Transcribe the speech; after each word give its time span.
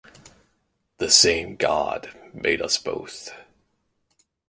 The 0.97 1.11
same 1.11 1.57
god 1.57 2.09
made 2.33 2.59
us 2.59 2.79
both. 2.79 3.29